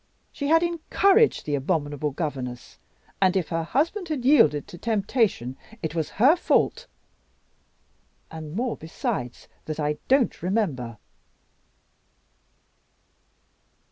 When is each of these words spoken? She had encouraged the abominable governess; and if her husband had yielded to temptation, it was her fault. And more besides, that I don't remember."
She 0.31 0.47
had 0.47 0.63
encouraged 0.63 1.45
the 1.45 1.53
abominable 1.53 2.09
governess; 2.09 2.79
and 3.21 3.37
if 3.37 3.49
her 3.49 3.61
husband 3.61 4.09
had 4.09 4.25
yielded 4.25 4.67
to 4.69 4.77
temptation, 4.79 5.55
it 5.83 5.93
was 5.93 6.09
her 6.17 6.35
fault. 6.35 6.87
And 8.31 8.55
more 8.55 8.75
besides, 8.75 9.47
that 9.65 9.79
I 9.79 9.99
don't 10.07 10.41
remember." 10.41 10.97